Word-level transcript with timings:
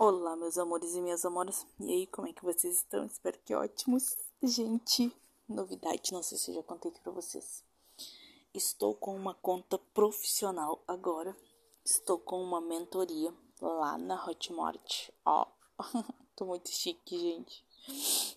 Olá, 0.00 0.36
meus 0.36 0.56
amores 0.56 0.94
e 0.94 1.00
minhas 1.00 1.24
amoras. 1.24 1.66
E 1.80 1.90
aí, 1.90 2.06
como 2.06 2.28
é 2.28 2.32
que 2.32 2.44
vocês 2.44 2.76
estão? 2.76 3.04
Espero 3.04 3.36
que 3.44 3.52
ótimos. 3.52 4.16
Gente, 4.40 5.12
novidade, 5.48 6.12
não 6.12 6.22
sei 6.22 6.38
se 6.38 6.52
eu 6.52 6.54
já 6.54 6.62
contei 6.62 6.92
aqui 6.92 7.00
pra 7.00 7.10
vocês. 7.10 7.64
Estou 8.54 8.94
com 8.94 9.16
uma 9.16 9.34
conta 9.34 9.76
profissional 9.76 10.80
agora. 10.86 11.36
Estou 11.84 12.16
com 12.16 12.40
uma 12.40 12.60
mentoria 12.60 13.34
lá 13.60 13.98
na 13.98 14.24
Hotmart. 14.24 15.10
Ó, 15.24 15.48
tô 16.36 16.44
muito 16.44 16.70
chique, 16.70 17.18
gente. 17.18 17.64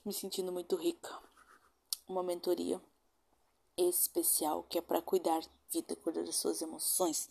Me 0.03 0.11
sentindo 0.11 0.51
muito 0.51 0.75
rica. 0.75 1.15
Uma 2.07 2.23
mentoria 2.23 2.81
especial 3.77 4.63
que 4.63 4.79
é 4.79 4.81
para 4.81 4.99
cuidar 4.99 5.43
vida, 5.71 5.95
cuidar 5.95 6.23
das 6.23 6.37
suas 6.37 6.59
emoções, 6.59 7.29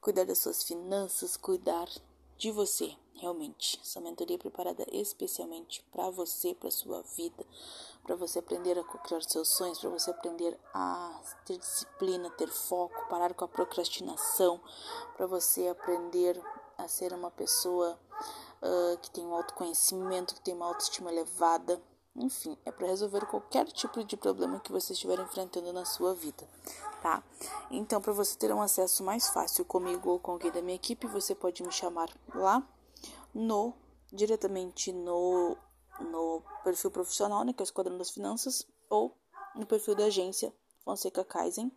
cuidar 0.00 0.24
das 0.24 0.38
suas 0.38 0.64
finanças, 0.64 1.36
cuidar 1.36 1.88
de 2.40 2.50
você, 2.50 2.96
realmente. 3.16 3.78
Essa 3.82 4.00
mentoria 4.00 4.36
é 4.36 4.38
preparada 4.38 4.86
especialmente 4.90 5.84
para 5.92 6.08
você, 6.08 6.54
para 6.54 6.70
sua 6.70 7.02
vida, 7.14 7.44
para 8.02 8.16
você 8.16 8.38
aprender 8.38 8.78
a 8.78 8.82
criar 8.82 9.20
seus 9.20 9.48
sonhos, 9.50 9.78
para 9.78 9.90
você 9.90 10.10
aprender 10.10 10.58
a 10.72 11.20
ter 11.44 11.58
disciplina, 11.58 12.30
ter 12.30 12.48
foco, 12.48 13.08
parar 13.10 13.34
com 13.34 13.44
a 13.44 13.48
procrastinação, 13.48 14.58
para 15.18 15.26
você 15.26 15.68
aprender 15.68 16.42
a 16.78 16.88
ser 16.88 17.12
uma 17.12 17.30
pessoa 17.30 18.00
uh, 18.62 18.96
que 19.02 19.10
tem 19.10 19.26
um 19.26 19.34
autoconhecimento, 19.34 20.34
que 20.34 20.40
tem 20.40 20.54
uma 20.54 20.66
autoestima 20.66 21.12
elevada. 21.12 21.78
Enfim, 22.16 22.56
é 22.64 22.72
para 22.72 22.88
resolver 22.88 23.24
qualquer 23.26 23.66
tipo 23.66 24.02
de 24.04 24.16
problema 24.16 24.60
que 24.60 24.72
você 24.72 24.92
estiver 24.92 25.18
enfrentando 25.20 25.72
na 25.72 25.84
sua 25.84 26.14
vida 26.14 26.46
tá? 27.00 27.22
Então, 27.70 28.00
para 28.00 28.12
você 28.12 28.36
ter 28.36 28.52
um 28.52 28.60
acesso 28.60 29.02
mais 29.02 29.28
fácil 29.28 29.64
comigo 29.64 30.10
ou 30.10 30.18
com 30.18 30.32
alguém 30.32 30.50
da 30.50 30.62
minha 30.62 30.76
equipe, 30.76 31.06
você 31.06 31.34
pode 31.34 31.62
me 31.62 31.72
chamar 31.72 32.08
lá 32.34 32.66
no 33.34 33.74
diretamente 34.12 34.92
no 34.92 35.56
no 36.00 36.42
perfil 36.64 36.90
profissional, 36.90 37.44
né, 37.44 37.52
que 37.52 37.60
é 37.60 37.64
o 37.64 37.64
Esquadrão 37.64 37.98
das 37.98 38.10
Finanças, 38.10 38.66
ou 38.88 39.14
no 39.54 39.66
perfil 39.66 39.94
da 39.94 40.06
agência 40.06 40.50
Fonseca 40.82 41.22
Kaizen, 41.22 41.70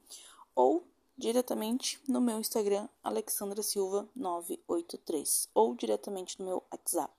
ou 0.56 0.88
diretamente 1.18 2.02
no 2.08 2.22
meu 2.22 2.40
Instagram, 2.40 2.88
Alexandra 3.04 3.62
Silva 3.62 4.08
983, 4.16 5.50
ou 5.54 5.76
diretamente 5.76 6.40
no 6.40 6.46
meu 6.46 6.64
WhatsApp, 6.72 7.14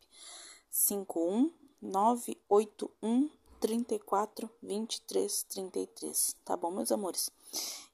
51981 1.85 3.31
34 3.61 4.51
23 4.63 5.43
33, 5.45 6.37
tá 6.45 6.57
bom, 6.57 6.71
meus 6.71 6.91
amores? 6.91 7.31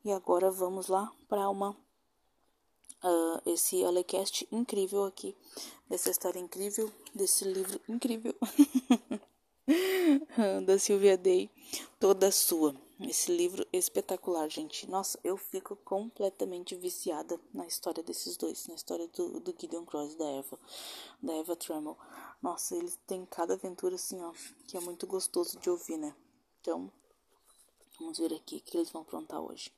E 0.04 0.12
agora 0.12 0.50
vamos 0.50 0.88
lá 0.88 1.12
para 1.28 1.48
uma 1.50 1.70
uh, 1.70 3.42
esse 3.46 3.84
Alecast 3.84 4.46
incrível 4.50 5.04
aqui, 5.04 5.36
dessa 5.88 6.10
história 6.10 6.38
incrível, 6.38 6.90
desse 7.14 7.44
livro 7.44 7.80
incrível 7.88 8.34
da 10.66 10.78
Silvia 10.78 11.16
Day, 11.16 11.50
toda 11.98 12.30
sua. 12.30 12.74
Esse 13.02 13.34
livro 13.34 13.66
espetacular, 13.72 14.46
gente. 14.50 14.86
Nossa, 14.86 15.18
eu 15.24 15.34
fico 15.34 15.74
completamente 15.74 16.76
viciada 16.76 17.40
na 17.52 17.66
história 17.66 18.02
desses 18.02 18.36
dois, 18.36 18.66
na 18.66 18.74
história 18.74 19.08
do, 19.08 19.40
do 19.40 19.54
Gideon 19.58 19.86
Cross 19.86 20.16
da 20.16 20.26
Eva, 20.26 20.58
da 21.22 21.32
Eva 21.32 21.56
Trammell. 21.56 21.96
Nossa, 22.42 22.76
eles 22.76 22.98
têm 23.06 23.24
cada 23.24 23.54
aventura 23.54 23.94
assim, 23.94 24.20
ó, 24.20 24.34
que 24.66 24.76
é 24.76 24.80
muito 24.80 25.06
gostoso 25.06 25.58
de 25.58 25.70
ouvir, 25.70 25.96
né? 25.96 26.14
Então, 26.60 26.92
vamos 27.98 28.18
ver 28.18 28.34
aqui 28.34 28.56
o 28.56 28.60
que 28.60 28.76
eles 28.76 28.90
vão 28.90 29.00
aprontar 29.00 29.40
hoje. 29.40 29.72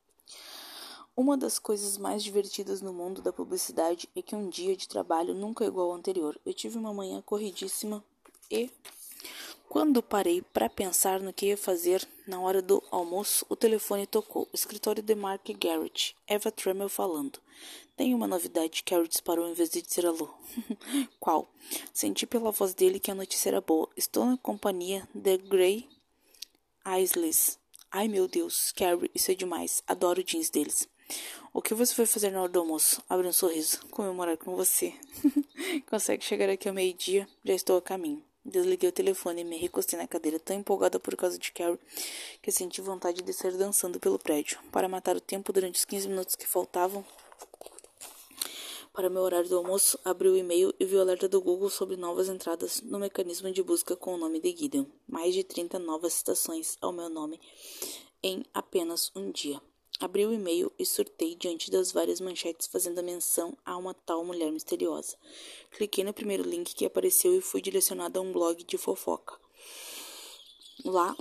Uma 1.17 1.36
das 1.36 1.61
coisas 1.61 1.97
mais 1.97 2.25
divertidas 2.25 2.81
no 2.81 2.92
mundo 2.92 3.23
da 3.23 3.33
publicidade 3.33 4.09
é 4.17 4.23
que 4.23 4.34
um 4.34 4.48
dia 4.48 4.77
de 4.77 4.89
trabalho 4.89 5.33
nunca 5.33 5.64
é 5.64 5.69
igual 5.69 5.91
ao 5.91 5.97
anterior. 5.97 6.41
Eu 6.45 6.53
tive 6.53 6.77
uma 6.77 6.92
manhã 6.92 7.23
corridíssima 7.23 8.03
e 8.51 8.69
quando 9.73 10.03
parei 10.03 10.42
para 10.42 10.69
pensar 10.69 11.19
no 11.19 11.33
que 11.33 11.47
ia 11.47 11.56
fazer 11.56 12.06
na 12.27 12.39
hora 12.39 12.61
do 12.61 12.83
almoço, 12.91 13.47
o 13.48 13.57
telefone 13.57 14.07
tocou. 14.07 14.47
Escritório 14.52 15.02
de 15.02 15.14
Mark 15.14 15.48
Garrett. 15.58 16.14
Eva 16.27 16.52
Tremel 16.52 16.91
falando. 16.91 17.39
Tem 17.97 18.14
uma 18.14 18.27
novidade, 18.27 18.83
Carrie 18.83 19.08
disparou 19.08 19.48
em 19.48 19.55
vez 19.55 19.70
de 19.70 19.80
dizer 19.80 20.05
alô. 20.05 20.29
Qual? 21.19 21.51
Senti 21.91 22.27
pela 22.27 22.51
voz 22.51 22.74
dele 22.74 23.01
que 23.01 23.11
a 23.11 23.14
notícia 23.14 23.48
era 23.48 23.63
boa. 23.63 23.89
Estou 23.97 24.27
na 24.27 24.36
companhia 24.36 25.08
de 25.14 25.39
Gray 25.39 25.89
Isles. 27.01 27.58
Ai 27.91 28.08
meu 28.08 28.29
Deus, 28.29 28.73
Carrie, 28.73 29.11
isso 29.14 29.30
é 29.30 29.35
demais. 29.35 29.83
Adoro 29.86 30.20
o 30.20 30.23
jeans 30.23 30.51
deles. 30.51 30.86
O 31.51 31.63
que 31.63 31.73
você 31.73 31.95
vai 31.95 32.05
fazer 32.05 32.30
na 32.30 32.42
hora 32.42 32.52
do 32.52 32.61
almoço? 32.61 33.02
Abre 33.08 33.27
um 33.27 33.33
sorriso. 33.33 33.80
Comemorar 33.86 34.36
com 34.36 34.55
você. 34.55 34.92
Consegue 35.89 36.23
chegar 36.23 36.51
aqui 36.51 36.68
ao 36.68 36.74
meio-dia? 36.74 37.27
Já 37.42 37.55
estou 37.55 37.79
a 37.79 37.83
caminho. 37.83 38.23
Desliguei 38.45 38.89
o 38.89 38.92
telefone 38.92 39.42
e 39.42 39.45
me 39.45 39.57
recostei 39.57 39.98
na 39.98 40.07
cadeira, 40.08 40.39
tão 40.39 40.57
empolgada 40.57 40.98
por 40.98 41.17
causa 41.17 41.39
de 41.39 41.53
Carrie 41.53 41.79
que 42.42 42.51
senti 42.51 42.80
vontade 42.80 43.23
de 43.23 43.33
sair 43.33 43.57
dançando 43.57 44.01
pelo 44.01 44.19
prédio. 44.19 44.58
Para 44.73 44.89
matar 44.89 45.17
o 45.17 45.20
tempo 45.20 45.53
durante 45.53 45.77
os 45.77 45.85
15 45.85 46.08
minutos 46.08 46.35
que 46.35 46.47
faltavam 46.47 47.05
para 48.92 49.08
meu 49.08 49.23
horário 49.23 49.48
do 49.48 49.57
almoço, 49.57 49.98
abri 50.05 50.29
o 50.29 50.36
e-mail 50.36 50.75
e 50.79 50.85
vi 50.85 50.97
o 50.97 51.01
alerta 51.01 51.27
do 51.27 51.41
Google 51.41 51.70
sobre 51.70 51.97
novas 51.97 52.29
entradas 52.29 52.83
no 52.83 52.98
mecanismo 52.98 53.51
de 53.51 53.63
busca 53.63 53.97
com 53.97 54.14
o 54.14 54.19
nome 54.19 54.39
de 54.39 54.55
Gideon. 54.55 54.85
Mais 55.09 55.33
de 55.33 55.42
30 55.42 55.79
novas 55.79 56.13
citações 56.13 56.77
ao 56.79 56.92
meu 56.92 57.09
nome 57.09 57.41
em 58.23 58.45
apenas 58.53 59.11
um 59.17 59.30
dia. 59.30 59.63
Abri 60.02 60.27
o 60.27 60.33
e-mail 60.33 60.73
e 60.77 60.85
surtei 60.85 61.36
diante 61.36 61.70
das 61.70 61.92
várias 61.92 62.20
manchetes 62.20 62.67
fazendo 62.67 63.01
menção 63.05 63.57
a 63.64 63.77
uma 63.77 63.95
tal 63.95 64.24
mulher 64.24 64.51
misteriosa. 64.51 65.17
Cliquei 65.70 66.02
no 66.02 66.13
primeiro 66.13 66.42
link 66.42 66.74
que 66.74 66.85
apareceu 66.85 67.33
e 67.39 67.40
fui 67.40 67.63
direcionada 67.63 68.18
a 68.18 68.23
um 68.23 68.33
blog 68.33 68.64
de 68.64 68.77
fofoca. 68.77 69.39
Lá, 70.85 71.17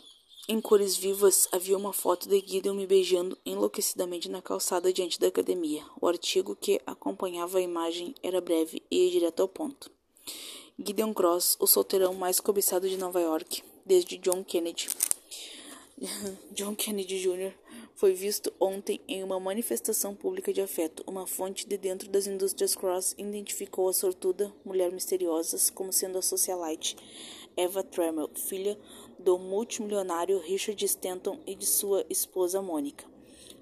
em 0.49 0.59
cores 0.59 0.97
vivas, 0.97 1.47
havia 1.51 1.77
uma 1.77 1.93
foto 1.93 2.27
de 2.27 2.39
Gideon 2.39 2.73
me 2.73 2.87
beijando 2.87 3.37
enlouquecidamente 3.45 4.27
na 4.27 4.41
calçada 4.41 4.91
diante 4.91 5.19
da 5.19 5.27
academia. 5.27 5.85
O 6.01 6.07
artigo 6.07 6.55
que 6.55 6.81
acompanhava 6.83 7.59
a 7.59 7.61
imagem 7.61 8.15
era 8.23 8.41
breve 8.41 8.81
e 8.89 9.05
ia 9.05 9.11
direto 9.11 9.41
ao 9.43 9.47
ponto. 9.47 9.91
Gideon 10.83 11.13
Cross, 11.13 11.55
o 11.59 11.67
solteirão 11.67 12.15
mais 12.15 12.39
cobiçado 12.39 12.89
de 12.89 12.97
Nova 12.97 13.21
York, 13.21 13.61
desde 13.85 14.17
John 14.17 14.43
Kennedy. 14.43 14.89
John 16.51 16.73
Kennedy 16.73 17.19
Jr. 17.19 17.53
foi 17.95 18.13
visto 18.13 18.51
ontem 18.59 18.99
em 19.07 19.23
uma 19.23 19.39
manifestação 19.39 20.15
pública 20.15 20.51
de 20.51 20.61
afeto. 20.61 21.03
Uma 21.07 21.27
fonte 21.27 21.67
de 21.67 21.77
dentro 21.77 22.09
das 22.09 22.27
indústrias 22.27 22.75
Cross 22.75 23.15
identificou 23.17 23.87
a 23.89 23.93
sortuda 23.93 24.53
mulher 24.65 24.91
misteriosa 24.91 25.57
como 25.73 25.93
sendo 25.93 26.17
a 26.17 26.21
socialite 26.21 26.95
Eva 27.55 27.83
Trammell, 27.83 28.29
filha 28.35 28.77
do 29.19 29.37
multimilionário 29.37 30.39
Richard 30.39 30.83
Stanton 30.85 31.39
e 31.45 31.53
de 31.53 31.65
sua 31.65 32.05
esposa 32.09 32.61
Mônica. 32.61 33.05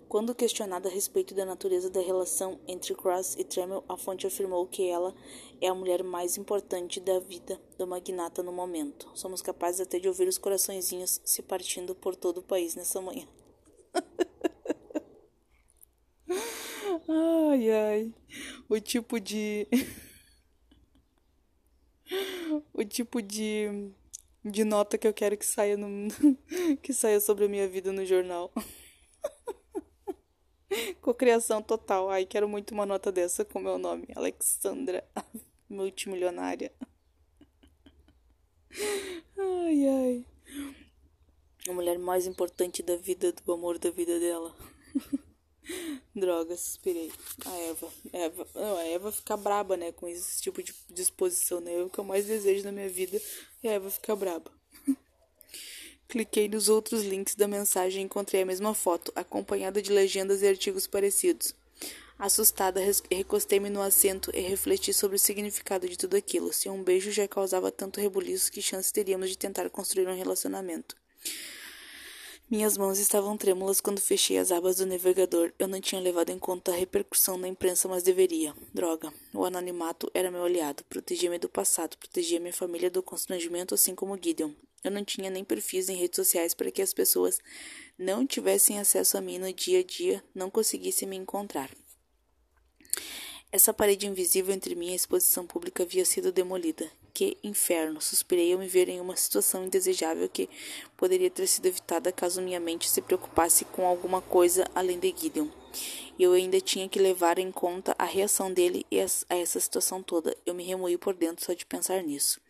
Quando 0.10 0.34
questionada 0.34 0.90
a 0.90 0.92
respeito 0.92 1.36
da 1.36 1.46
natureza 1.46 1.88
da 1.88 2.02
relação 2.02 2.60
entre 2.68 2.96
Cross 2.96 3.36
e 3.38 3.44
Trammell, 3.44 3.84
a 3.88 3.96
fonte 3.96 4.26
afirmou 4.26 4.66
que 4.66 4.88
ela 4.88 5.14
é 5.62 5.68
a 5.68 5.76
mulher 5.76 6.02
mais 6.04 6.36
importante 6.36 7.00
da 7.00 7.20
vida 7.20 7.62
do 7.78 7.86
magnata 7.86 8.42
no 8.42 8.52
momento. 8.52 9.08
Somos 9.14 9.40
capazes 9.40 9.82
até 9.82 10.00
de 10.00 10.08
ouvir 10.08 10.28
os 10.28 10.40
coraçõezinhos 10.40 11.22
se 11.24 11.44
partindo 11.44 11.94
por 11.94 12.16
todo 12.16 12.40
o 12.40 12.44
país 12.44 12.74
nessa 12.74 13.00
manhã. 13.00 13.28
Ai, 17.10 17.72
ai. 17.72 18.14
O 18.68 18.80
tipo 18.80 19.20
de. 19.20 19.68
o 22.74 22.84
tipo 22.84 23.22
de. 23.22 23.92
de 24.44 24.64
nota 24.64 24.98
que 24.98 25.08
eu 25.08 25.14
quero 25.14 25.38
que 25.38 25.46
saia 25.46 25.78
no. 25.78 26.08
que 26.82 26.94
saia 26.94 27.20
sobre 27.20 27.46
a 27.46 27.50
minha 27.50 27.68
vida 27.68 27.92
no 27.92 28.06
jornal. 28.06 28.52
Cocriação 31.02 31.62
total. 31.62 32.10
Ai, 32.10 32.26
quero 32.26 32.48
muito 32.48 32.74
uma 32.74 32.86
nota 32.86 33.12
dessa 33.12 33.44
com 33.44 33.60
meu 33.60 33.78
nome. 33.78 34.08
Alexandra, 34.16 35.04
multimilionária. 35.70 36.72
Ai, 39.38 39.88
ai. 39.88 40.26
A 41.70 41.72
mulher 41.72 42.00
mais 42.00 42.26
importante 42.26 42.82
da 42.82 42.96
vida, 42.96 43.32
do 43.32 43.54
amor 43.54 43.78
da 43.78 43.92
vida 43.92 44.20
dela. 44.20 44.56
Drogas, 46.16 46.62
suspirei. 46.62 47.12
A 47.46 47.58
Eva. 47.60 47.94
Eva. 48.12 48.48
Não, 48.56 48.76
a 48.76 48.84
Eva 48.86 49.12
fica 49.12 49.38
braba, 49.38 49.78
né? 49.78 49.92
Com 49.92 50.08
esse 50.08 50.42
tipo 50.42 50.64
de 50.64 50.74
disposição, 50.90 51.62
né? 51.62 51.76
É 51.76 51.84
o 51.84 51.90
que 51.90 52.00
eu 52.00 52.04
mais 52.04 52.26
desejo 52.26 52.64
na 52.64 52.72
minha 52.72 52.90
vida 52.90 53.22
é 53.64 53.70
a 53.70 53.74
Eva 53.74 53.92
ficar 53.92 54.16
braba. 54.16 54.52
Cliquei 56.10 56.48
nos 56.48 56.70
outros 56.70 57.04
links 57.04 57.36
da 57.36 57.48
mensagem 57.48 58.02
e 58.02 58.06
encontrei 58.06 58.42
a 58.42 58.46
mesma 58.48 58.74
foto, 58.74 59.12
acompanhada 59.16 59.80
de 59.80 59.92
legendas 59.92 60.42
e 60.42 60.48
artigos 60.48 60.88
parecidos. 60.88 61.54
Assustada, 62.18 62.82
recostei-me 63.12 63.70
no 63.70 63.82
assento 63.82 64.32
e 64.34 64.42
refleti 64.42 64.92
sobre 64.92 65.18
o 65.18 65.20
significado 65.20 65.88
de 65.88 65.96
tudo 65.96 66.18
aquilo. 66.18 66.52
Se 66.52 66.68
um 66.68 66.84
beijo 66.84 67.12
já 67.12 67.28
causava 67.28 67.72
tanto 67.72 68.02
rebuliço, 68.02 68.52
que 68.52 68.60
chances 68.60 68.92
teríamos 68.92 69.30
de 69.30 69.38
tentar 69.38 69.70
construir 69.70 70.08
um 70.08 70.18
relacionamento? 70.18 70.98
Minhas 72.52 72.80
mãos 72.80 72.98
estavam 72.98 73.38
trêmulas 73.38 73.80
quando 73.80 74.02
fechei 74.02 74.40
as 74.40 74.52
abas 74.52 74.78
do 74.78 74.86
navegador. 74.88 75.54
Eu 75.60 75.68
não 75.68 75.80
tinha 75.80 76.02
levado 76.02 76.32
em 76.32 76.40
conta 76.40 76.72
a 76.72 76.76
repercussão 76.76 77.38
na 77.38 77.48
imprensa, 77.48 77.88
mas 77.88 78.02
deveria. 78.02 78.56
Droga. 78.74 79.14
O 79.32 79.46
anonimato 79.46 80.10
era 80.16 80.32
meu 80.32 80.44
aliado. 80.44 80.84
Protegia-me 80.86 81.38
do 81.38 81.48
passado, 81.48 81.96
protegia 81.96 82.40
minha 82.40 82.52
família 82.52 82.90
do 82.90 83.04
constrangimento, 83.04 83.76
assim 83.76 83.94
como 83.94 84.18
Gideon. 84.20 84.52
Eu 84.84 84.90
não 84.90 85.06
tinha 85.06 85.30
nem 85.30 85.44
perfis 85.44 85.90
em 85.90 85.96
redes 85.96 86.16
sociais 86.16 86.56
para 86.56 86.72
que 86.72 86.82
as 86.82 86.92
pessoas 86.92 87.40
não 87.96 88.26
tivessem 88.26 88.80
acesso 88.80 89.16
a 89.16 89.22
mim 89.22 89.38
no 89.38 89.54
dia 89.54 89.82
a 89.82 89.84
dia, 89.84 90.24
não 90.34 90.50
conseguissem 90.50 91.08
me 91.08 91.18
encontrar. 91.18 91.70
Essa 93.52 93.72
parede 93.72 94.08
invisível 94.08 94.56
entre 94.56 94.74
mim 94.74 94.88
e 94.88 94.94
a 94.94 94.96
exposição 94.96 95.46
pública 95.46 95.84
havia 95.84 96.04
sido 96.04 96.32
demolida. 96.32 96.90
Que 97.14 97.38
inferno! 97.44 98.02
Suspirei 98.02 98.54
ao 98.54 98.60
me 98.60 98.68
ver 98.68 98.90
em 98.90 99.00
uma 99.00 99.16
situação 99.16 99.66
indesejável 99.66 100.30
que 100.30 100.50
poderia 100.96 101.30
ter 101.30 101.48
sido 101.48 101.66
evitada 101.66 102.12
caso 102.12 102.42
minha 102.42 102.60
mente 102.60 102.90
se 102.90 103.02
preocupasse 103.02 103.66
com 103.66 103.86
alguma 103.86 104.22
coisa 104.22 104.70
além 104.74 105.00
de 105.00 105.14
Gideon. 105.16 105.48
E 106.18 106.24
eu 106.24 106.34
ainda 106.34 106.60
tinha 106.60 106.90
que 106.90 107.00
levar 107.00 107.40
em 107.40 107.52
conta 107.52 107.96
a 107.98 108.04
reação 108.04 108.52
dele 108.52 108.86
a 109.30 109.36
essa 109.36 109.60
situação 109.60 110.04
toda. 110.04 110.36
Eu 110.46 110.54
me 110.54 110.64
remoí 110.64 110.98
por 110.98 111.14
dentro 111.14 111.46
só 111.46 111.54
de 111.54 111.66
pensar 111.66 112.04
nisso. 112.04 112.42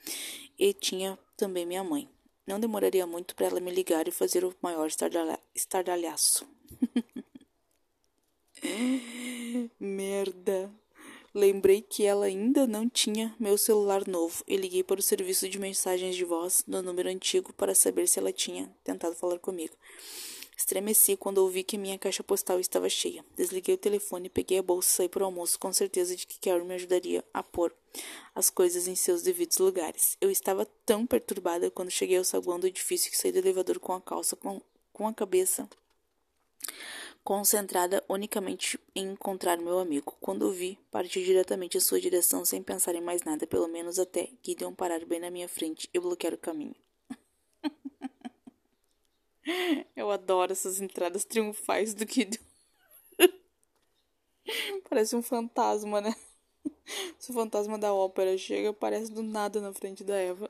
E 0.58 0.74
tinha 0.74 1.18
também 1.38 1.66
minha 1.66 1.84
mãe. 1.84 2.10
Não 2.48 2.60
demoraria 2.60 3.06
muito 3.06 3.36
para 3.36 3.46
ela 3.46 3.60
me 3.60 3.70
ligar 3.70 4.08
e 4.08 4.12
fazer 4.12 4.44
o 4.44 4.56
maior 4.60 4.88
estardalha 4.88 5.40
estardalhaço. 5.54 6.48
Merda. 9.80 10.72
Lembrei 11.34 11.82
que 11.82 12.04
ela 12.04 12.26
ainda 12.26 12.66
não 12.66 12.90
tinha 12.90 13.36
meu 13.40 13.58
celular 13.58 14.08
novo 14.08 14.44
e 14.48 14.58
liguei 14.58 14.84
para 14.84 15.00
o 15.00 15.04
serviço 15.04 15.48
de 15.48 15.60
mensagens 15.60 16.16
de 16.16 16.26
voz 16.26 16.64
no 16.68 16.82
número 16.82 17.08
antigo 17.08 17.54
para 17.54 17.76
saber 17.76 18.08
se 18.08 18.18
ela 18.18 18.34
tinha 18.34 18.74
tentado 18.84 19.16
falar 19.16 19.38
comigo. 19.38 19.76
Estremeci 20.58 21.16
quando 21.16 21.38
ouvi 21.38 21.64
que 21.64 21.78
minha 21.78 21.98
caixa 21.98 22.24
postal 22.24 22.60
estava 22.60 22.90
cheia. 22.90 23.24
Desliguei 23.38 23.76
o 23.76 23.78
telefone, 23.78 24.28
peguei 24.28 24.58
a 24.58 24.64
bolsa 24.64 24.90
e 24.90 24.92
saí 24.92 25.10
para 25.10 25.24
o 25.24 25.26
almoço 25.26 25.58
com 25.58 25.72
certeza 25.72 26.16
de 26.16 26.28
que 26.28 26.40
Carol 26.40 26.66
me 26.66 26.74
ajudaria 26.74 27.24
a 27.34 27.42
pôr 27.42 27.74
as 28.36 28.50
coisas 28.50 28.88
em 28.88 28.96
seus 28.96 29.22
devidos 29.22 29.58
lugares. 29.60 30.18
Eu 30.20 30.30
estava 30.30 30.66
tão 30.86 31.06
perturbada 31.06 31.72
quando 31.72 31.90
cheguei 31.90 32.18
ao 32.18 32.26
saguão 32.26 32.60
do 32.60 32.68
edifício 32.68 33.10
que 33.10 33.18
saí 33.18 33.32
do 33.32 33.38
elevador 33.38 33.80
com 33.80 33.94
a 33.94 34.02
calça 34.02 34.36
com, 34.36 34.62
com 34.92 35.08
a 35.08 35.14
cabeça 35.14 35.70
concentrada 37.30 38.04
unicamente 38.10 38.80
em 38.96 39.12
encontrar 39.12 39.60
meu 39.60 39.78
amigo. 39.78 40.18
Quando 40.20 40.48
o 40.48 40.52
vi, 40.52 40.80
parti 40.90 41.24
diretamente 41.24 41.78
em 41.78 41.80
sua 41.80 42.02
direção 42.02 42.44
sem 42.44 42.64
pensar 42.64 42.96
em 42.96 43.02
mais 43.02 43.22
nada, 43.22 43.46
pelo 43.46 43.68
menos 43.68 44.00
até 44.00 44.32
Gideon 44.42 44.74
parar 44.74 45.06
bem 45.06 45.20
na 45.20 45.30
minha 45.30 45.48
frente 45.48 45.88
e 45.94 46.00
bloquear 46.00 46.34
o 46.34 46.40
caminho. 46.40 46.74
Eu 49.96 50.10
adoro 50.10 50.52
essas 50.52 50.82
entradas 50.82 51.24
triunfais 51.24 51.94
do 51.94 52.12
Gideon. 52.12 52.42
Parece 54.90 55.16
um 55.16 55.22
fantasma, 55.22 56.02
né? 56.02 56.16
Se 57.20 57.30
o 57.30 57.36
fantasma 57.36 57.78
da 57.78 57.94
ópera 57.94 58.36
chega, 58.40 58.74
parece 58.74 59.12
do 59.12 59.22
nada 59.22 59.62
na 59.62 59.72
frente 59.72 60.04
da 60.04 60.16
Eva. 60.16 60.50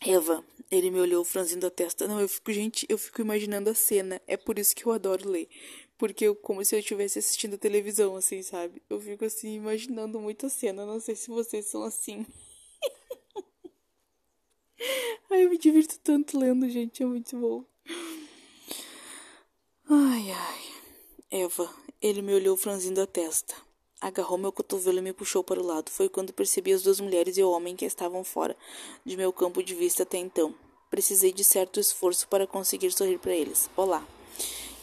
Eva, 0.00 0.44
ele 0.72 0.90
me 0.90 0.98
olhou 0.98 1.22
franzindo 1.22 1.66
a 1.66 1.70
testa. 1.70 2.08
Não, 2.08 2.18
eu 2.18 2.26
fico, 2.26 2.50
gente, 2.50 2.86
eu 2.88 2.96
fico 2.96 3.20
imaginando 3.20 3.68
a 3.68 3.74
cena. 3.74 4.18
É 4.26 4.38
por 4.38 4.58
isso 4.58 4.74
que 4.74 4.86
eu 4.86 4.92
adoro 4.92 5.28
ler. 5.28 5.46
Porque 5.98 6.24
eu, 6.24 6.34
como 6.34 6.64
se 6.64 6.74
eu 6.74 6.78
estivesse 6.78 7.18
assistindo 7.18 7.58
televisão, 7.58 8.16
assim, 8.16 8.42
sabe? 8.42 8.82
Eu 8.88 8.98
fico 8.98 9.22
assim, 9.22 9.54
imaginando 9.54 10.18
muito 10.18 10.46
a 10.46 10.48
cena. 10.48 10.86
Não 10.86 10.98
sei 10.98 11.14
se 11.14 11.28
vocês 11.28 11.66
são 11.66 11.82
assim. 11.82 12.24
ai, 15.30 15.44
eu 15.44 15.50
me 15.50 15.58
divirto 15.58 16.00
tanto 16.00 16.38
lendo, 16.38 16.66
gente. 16.70 17.02
É 17.02 17.06
muito 17.06 17.36
bom. 17.36 17.66
Ai, 19.90 20.30
ai. 20.30 20.60
Eva, 21.30 21.70
ele 22.00 22.22
me 22.22 22.32
olhou 22.32 22.56
franzindo 22.56 23.02
a 23.02 23.06
testa. 23.06 23.54
Agarrou 24.02 24.36
meu 24.36 24.50
cotovelo 24.50 24.98
e 24.98 25.00
me 25.00 25.12
puxou 25.12 25.44
para 25.44 25.60
o 25.60 25.64
lado. 25.64 25.88
Foi 25.88 26.08
quando 26.08 26.32
percebi 26.32 26.72
as 26.72 26.82
duas 26.82 26.98
mulheres 26.98 27.38
e 27.38 27.42
o 27.44 27.50
homem 27.52 27.76
que 27.76 27.84
estavam 27.84 28.24
fora 28.24 28.56
de 29.04 29.16
meu 29.16 29.32
campo 29.32 29.62
de 29.62 29.76
vista 29.76 30.02
até 30.02 30.18
então. 30.18 30.52
Precisei 30.90 31.32
de 31.32 31.44
certo 31.44 31.78
esforço 31.78 32.26
para 32.26 32.44
conseguir 32.44 32.90
sorrir 32.90 33.20
para 33.20 33.32
eles. 33.32 33.70
Olá. 33.76 34.04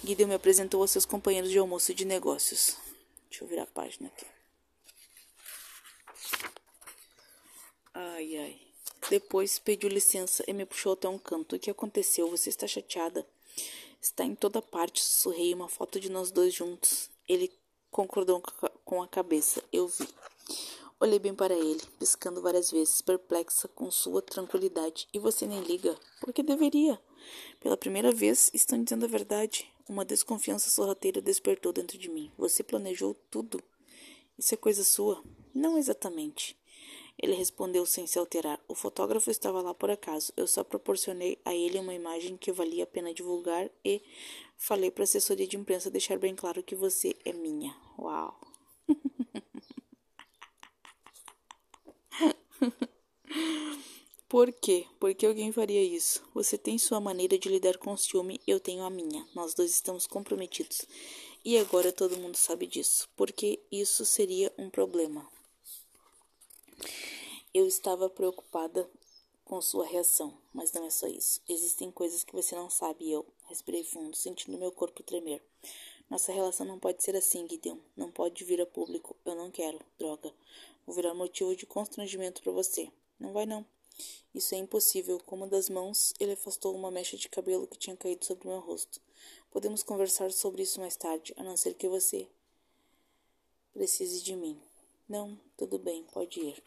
Gideon 0.02 0.30
me 0.30 0.36
apresentou 0.36 0.82
aos 0.82 0.92
seus 0.92 1.06
companheiros 1.06 1.52
de 1.52 1.60
almoço 1.60 1.94
de 1.94 2.06
negócios. 2.06 2.78
Deixa 3.30 3.44
eu 3.44 3.48
virar 3.50 3.64
a 3.64 3.68
página 3.68 4.08
aqui. 4.08 4.26
Ai, 7.94 8.38
ai. 8.38 8.62
Depois 9.10 9.60
pediu 9.60 9.90
licença 9.90 10.46
e 10.48 10.54
me 10.54 10.66
puxou 10.66 10.94
até 10.94 11.10
um 11.10 11.20
canto. 11.20 11.58
O 11.58 11.60
que 11.60 11.70
aconteceu? 11.70 12.30
Você 12.30 12.48
está 12.48 12.66
chateada? 12.66 13.28
Está 14.02 14.24
em 14.24 14.34
toda 14.34 14.62
parte, 14.62 15.04
sussurrei 15.04 15.54
uma 15.54 15.68
foto 15.68 16.00
de 16.00 16.10
nós 16.10 16.32
dois 16.32 16.54
juntos. 16.54 17.10
Ele 17.28 17.52
concordou 17.92 18.42
com 18.84 19.02
a 19.02 19.08
cabeça. 19.08 19.64
Eu 19.72 19.88
vi. 19.88 20.08
Olhei 21.00 21.18
bem 21.18 21.34
para 21.34 21.54
ele, 21.54 21.82
piscando 21.98 22.42
várias 22.42 22.70
vezes, 22.72 23.02
perplexa 23.02 23.70
com 23.70 23.90
sua 23.90 24.22
tranquilidade. 24.22 25.08
E 25.14 25.20
você 25.20 25.48
nem 25.48 25.62
liga? 25.62 25.98
Porque 26.20 26.44
deveria. 26.44 27.00
Pela 27.62 27.78
primeira 27.78 28.12
vez, 28.12 28.52
estão 28.54 28.84
dizendo 28.84 29.06
a 29.06 29.08
verdade. 29.08 29.72
Uma 29.88 30.04
desconfiança 30.04 30.70
sorrateira 30.70 31.22
despertou 31.22 31.72
dentro 31.72 31.98
de 31.98 32.10
mim. 32.10 32.30
Você 32.38 32.62
planejou 32.64 33.16
tudo. 33.32 33.64
Isso 34.38 34.54
é 34.54 34.58
coisa 34.58 34.84
sua? 34.84 35.24
Não 35.54 35.78
exatamente. 35.78 36.59
Ele 37.22 37.36
respondeu 37.36 37.86
sem 37.86 38.08
se 38.08 38.18
alterar. 38.18 38.60
O 38.68 38.74
fotógrafo 38.74 39.30
estava 39.30 39.62
lá 39.62 39.74
por 39.74 39.92
acaso. 39.92 40.32
Eu 40.38 40.48
só 40.48 40.64
proporcionei 40.64 41.38
a 41.44 41.54
ele 41.54 41.78
uma 41.78 41.94
imagem 41.94 42.38
que 42.38 42.52
valia 42.52 42.86
a 42.86 42.88
pena 42.88 43.14
divulgar 43.14 43.70
e 43.84 44.02
falei 44.58 44.90
para 44.90 45.04
a 45.04 45.06
assessoria 45.06 45.46
de 45.46 45.58
imprensa 45.58 45.92
deixar 45.92 46.18
bem 46.18 46.34
claro 46.34 46.64
que 46.64 46.76
você 46.76 47.16
é 47.26 47.34
minha. 47.34 47.76
Uau! 47.98 48.40
Por 54.30 54.54
quê? 54.54 54.86
Por 55.00 55.14
que 55.16 55.26
alguém 55.26 55.52
faria 55.52 55.82
isso? 55.84 56.22
Você 56.36 56.56
tem 56.56 56.78
sua 56.78 57.02
maneira 57.02 57.36
de 57.38 57.50
lidar 57.50 57.78
com 57.78 57.92
o 57.92 57.98
ciúme, 57.98 58.40
eu 58.46 58.60
tenho 58.60 58.84
a 58.84 58.90
minha. 58.90 59.28
Nós 59.34 59.56
dois 59.56 59.72
estamos 59.72 60.06
comprometidos. 60.06 60.86
E 61.44 61.58
agora 61.58 61.92
todo 61.92 62.16
mundo 62.16 62.36
sabe 62.36 62.68
disso. 62.68 63.10
Porque 63.16 63.60
isso 63.72 64.06
seria 64.06 64.54
um 64.56 64.70
problema. 64.70 65.28
Eu 67.54 67.68
estava 67.68 68.10
preocupada 68.10 68.90
com 69.44 69.60
sua 69.62 69.86
reação, 69.86 70.38
mas 70.54 70.72
não 70.72 70.86
é 70.86 70.90
só 70.90 71.08
isso. 71.08 71.42
Existem 71.50 71.92
coisas 71.92 72.24
que 72.24 72.36
você 72.36 72.56
não 72.56 72.70
sabe 72.70 73.12
eu 73.12 73.26
respirei 73.46 73.84
fundo, 73.84 74.16
sentindo 74.16 74.58
meu 74.58 74.72
corpo 74.72 75.02
tremer. 75.02 75.42
Nossa 76.10 76.32
relação 76.32 76.66
não 76.66 76.80
pode 76.80 77.04
ser 77.04 77.16
assim, 77.16 77.48
Gideon. 77.48 77.78
Não 77.96 78.12
pode 78.12 78.44
vir 78.44 78.62
a 78.62 78.66
público. 78.66 79.16
Eu 79.26 79.36
não 79.36 79.52
quero. 79.52 79.80
Droga. 79.98 80.34
Vou 80.86 80.96
virar 80.96 81.14
motivo 81.14 81.56
de 81.56 81.66
constrangimento 81.66 82.42
para 82.42 82.52
você. 82.52 82.92
Não 83.20 83.32
vai 83.32 83.46
não. 83.46 83.66
Isso 84.34 84.56
é 84.56 84.58
impossível. 84.58 85.20
Com 85.26 85.36
uma 85.36 85.48
das 85.48 85.70
mãos, 85.70 86.14
ele 86.20 86.34
afastou 86.34 86.76
uma 86.76 86.90
mecha 86.90 87.18
de 87.18 87.30
cabelo 87.30 87.68
que 87.68 87.78
tinha 87.78 87.96
caído 87.96 88.26
sobre 88.26 88.48
meu 88.48 88.60
rosto. 88.60 89.00
Podemos 89.52 89.84
conversar 89.84 90.32
sobre 90.32 90.64
isso 90.64 90.80
mais 90.80 90.96
tarde, 90.96 91.34
a 91.38 91.44
não 91.44 91.58
ser 91.58 91.74
que 91.74 91.88
você 91.88 92.28
precise 93.74 94.22
de 94.24 94.36
mim. 94.36 94.60
Não, 95.10 95.40
tudo 95.58 95.80
bem, 95.80 96.04
pode 96.14 96.40
ir. 96.40 96.64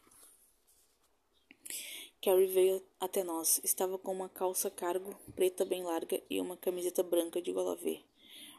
Carrie 2.21 2.47
veio 2.47 2.83
até 2.99 3.23
nós. 3.23 3.61
Estava 3.63 3.97
com 3.97 4.11
uma 4.11 4.29
calça 4.29 4.69
cargo 4.69 5.15
preta 5.37 5.65
bem 5.65 5.85
larga 5.85 6.21
e 6.29 6.41
uma 6.41 6.57
camiseta 6.57 7.05
branca 7.05 7.41
de 7.41 7.53
gola 7.53 7.77
V. 7.77 8.01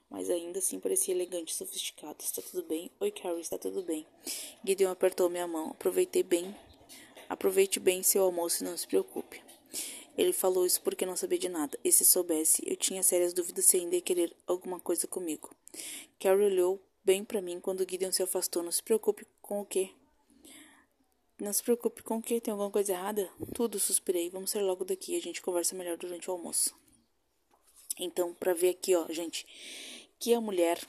Mas 0.10 0.30
ainda 0.30 0.60
assim 0.60 0.80
parecia 0.80 1.14
elegante 1.14 1.52
e 1.52 1.56
sofisticado. 1.56 2.16
Está 2.22 2.42
tudo 2.42 2.64
bem? 2.64 2.90
Oi, 2.98 3.12
Carrie, 3.12 3.42
está 3.42 3.58
tudo 3.58 3.84
bem. 3.84 4.08
Gideon 4.66 4.90
apertou 4.90 5.30
minha 5.30 5.46
mão. 5.46 5.72
Aproveitei 5.72 6.24
bem. 6.24 6.56
Aproveite 7.28 7.78
bem 7.78 8.04
seu 8.04 8.24
almoço 8.24 8.64
e 8.64 8.66
não 8.66 8.78
se 8.78 8.88
preocupe. 8.88 9.44
Ele 10.18 10.32
falou 10.32 10.66
isso 10.66 10.82
porque 10.82 11.06
não 11.06 11.18
sabia 11.18 11.40
de 11.40 11.50
nada. 11.50 11.78
E 11.84 11.92
se 11.92 12.06
soubesse, 12.06 12.64
eu 12.66 12.78
tinha 12.78 13.04
sérias 13.04 13.34
dúvidas 13.34 13.66
se 13.66 13.76
ainda 13.76 13.96
ia 13.96 14.02
querer 14.02 14.34
alguma 14.48 14.80
coisa 14.80 15.08
comigo. 15.08 15.50
Carrie 16.22 16.46
olhou 16.46 16.82
bem 17.04 17.24
para 17.24 17.42
mim 17.42 17.60
quando 17.60 17.88
Gideon 17.90 18.12
se 18.12 18.24
afastou. 18.24 18.64
Não 18.64 18.72
se 18.72 18.82
preocupe 18.82 19.26
com 19.42 19.62
o 19.62 19.66
quê? 19.66 19.92
Não 21.40 21.52
se 21.52 21.64
preocupe 21.64 22.04
com 22.04 22.18
o 22.18 22.22
que? 22.22 22.40
Tem 22.40 22.52
alguma 22.52 22.72
coisa 22.72 22.94
errada? 22.94 23.30
Tudo, 23.54 23.80
suspirei. 23.80 24.30
Vamos 24.30 24.52
sair 24.52 24.62
logo 24.64 24.86
daqui. 24.86 25.18
A 25.18 25.22
gente 25.22 25.42
conversa 25.42 25.76
melhor 25.76 25.98
durante 25.98 26.30
o 26.30 26.34
almoço. 26.34 26.76
Então, 28.00 28.34
para 28.34 28.54
ver 28.54 28.70
aqui, 28.70 28.96
ó, 28.96 29.06
gente, 29.10 29.46
que 30.20 30.34
a 30.34 30.42
mulher, 30.42 30.80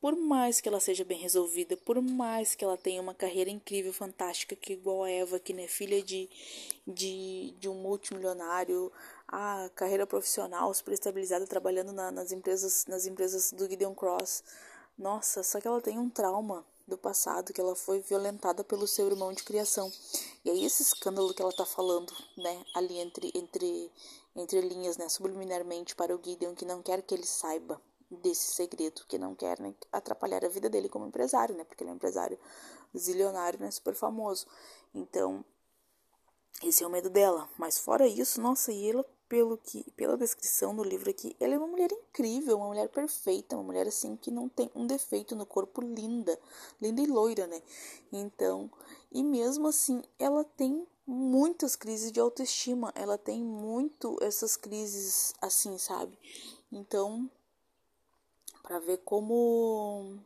por 0.00 0.16
mais 0.16 0.60
que 0.60 0.68
ela 0.68 0.80
seja 0.80 1.04
bem 1.04 1.18
resolvida, 1.18 1.76
por 1.76 2.00
mais 2.00 2.54
que 2.54 2.64
ela 2.64 2.76
tenha 2.76 3.02
uma 3.02 3.14
carreira 3.14 3.50
incrível, 3.50 3.92
fantástica, 3.92 4.56
que 4.56 4.74
igual 4.74 5.04
a 5.04 5.10
Eva, 5.10 5.38
que 5.38 5.52
né, 5.52 5.66
filha 5.66 6.02
de, 6.02 6.28
de, 6.86 7.54
de 7.58 7.68
um 7.68 7.74
multimilionário, 7.74 8.90
a 9.28 9.70
carreira 9.74 10.06
profissional 10.06 10.72
super 10.72 10.94
estabilizada, 10.94 11.46
trabalhando 11.46 11.92
na, 11.92 12.10
nas 12.10 12.32
empresas 12.32 12.86
nas 12.86 13.06
empresas 13.06 13.52
do 13.52 13.68
Gideon 13.68 13.94
Cross. 13.94 14.44
Nossa, 14.96 15.42
só 15.42 15.60
que 15.60 15.66
ela 15.66 15.80
tem 15.80 15.98
um 15.98 16.08
trauma 16.10 16.64
do 16.86 16.98
passado, 16.98 17.52
que 17.52 17.60
ela 17.60 17.74
foi 17.74 18.00
violentada 18.00 18.62
pelo 18.62 18.86
seu 18.86 19.06
irmão 19.08 19.32
de 19.32 19.42
criação. 19.42 19.90
E 20.44 20.50
aí 20.50 20.64
esse 20.64 20.82
escândalo 20.82 21.32
que 21.32 21.42
ela 21.42 21.52
tá 21.52 21.64
falando, 21.64 22.12
né, 22.36 22.64
ali 22.74 22.98
entre 22.98 23.32
entre 23.34 23.90
entre 24.34 24.60
linhas, 24.62 24.96
né, 24.96 25.08
subliminarmente 25.08 25.94
para 25.94 26.14
o 26.14 26.20
Gideon 26.22 26.54
que 26.54 26.64
não 26.64 26.82
quer 26.82 27.02
que 27.02 27.14
ele 27.14 27.26
saiba 27.26 27.80
desse 28.10 28.54
segredo, 28.54 29.04
que 29.06 29.18
não 29.18 29.34
quer 29.34 29.58
né, 29.60 29.74
atrapalhar 29.90 30.44
a 30.44 30.48
vida 30.48 30.68
dele 30.68 30.88
como 30.88 31.06
empresário, 31.06 31.54
né, 31.54 31.64
porque 31.64 31.82
ele 31.82 31.90
é 31.90 31.92
um 31.92 31.96
empresário 31.96 32.38
zilionário, 32.96 33.60
né, 33.60 33.70
super 33.70 33.94
famoso. 33.94 34.46
Então, 34.94 35.44
esse 36.62 36.84
é 36.84 36.86
o 36.86 36.90
medo 36.90 37.10
dela. 37.10 37.48
Mas 37.58 37.78
fora 37.78 38.06
isso, 38.06 38.40
nossa, 38.40 38.72
e 38.72 38.90
ela 38.90 39.04
pelo 39.32 39.56
que, 39.56 39.90
pela 39.92 40.14
descrição 40.14 40.76
do 40.76 40.84
livro 40.84 41.08
aqui, 41.08 41.34
ela 41.40 41.54
é 41.54 41.56
uma 41.56 41.66
mulher 41.66 41.90
incrível, 41.90 42.58
uma 42.58 42.66
mulher 42.66 42.90
perfeita, 42.90 43.56
uma 43.56 43.64
mulher 43.64 43.88
assim 43.88 44.14
que 44.14 44.30
não 44.30 44.46
tem 44.46 44.70
um 44.74 44.86
defeito 44.86 45.34
no 45.34 45.46
corpo, 45.46 45.80
linda, 45.80 46.38
linda 46.78 47.00
e 47.00 47.06
loira, 47.06 47.46
né? 47.46 47.62
Então, 48.12 48.70
e 49.10 49.24
mesmo 49.24 49.68
assim, 49.68 50.02
ela 50.18 50.44
tem 50.44 50.86
muitas 51.06 51.74
crises 51.74 52.12
de 52.12 52.20
autoestima, 52.20 52.92
ela 52.94 53.16
tem 53.16 53.42
muito 53.42 54.18
essas 54.20 54.54
crises 54.54 55.32
assim, 55.40 55.78
sabe? 55.78 56.18
Então, 56.70 57.30
para 58.62 58.80
ver 58.80 58.98
como 58.98 60.18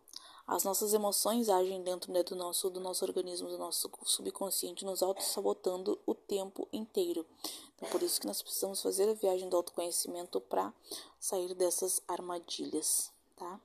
as 0.46 0.62
nossas 0.62 0.94
emoções 0.94 1.48
agem 1.48 1.82
dentro 1.82 2.12
né, 2.12 2.22
do 2.22 2.36
nosso 2.36 2.70
do 2.70 2.78
nosso 2.78 3.04
organismo, 3.04 3.48
do 3.48 3.58
nosso 3.58 3.90
subconsciente, 4.04 4.84
nos 4.84 5.02
auto-sabotando 5.02 5.98
o 6.06 6.14
tempo 6.14 6.68
inteiro. 6.72 7.26
Então, 7.74 7.88
por 7.90 8.02
isso 8.02 8.20
que 8.20 8.26
nós 8.26 8.40
precisamos 8.42 8.80
fazer 8.80 9.08
a 9.08 9.14
viagem 9.14 9.48
do 9.48 9.56
autoconhecimento 9.56 10.40
para 10.40 10.72
sair 11.18 11.52
dessas 11.54 12.00
armadilhas, 12.06 13.12
tá? 13.34 13.60